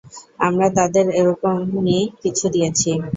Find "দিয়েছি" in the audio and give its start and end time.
2.53-2.89